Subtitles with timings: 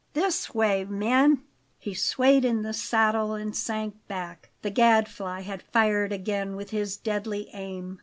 [0.13, 1.43] "This way, men!"
[1.77, 6.97] He swayed in the saddle and sank back; the Gadfly had fired again with his
[6.97, 7.99] deadly aim.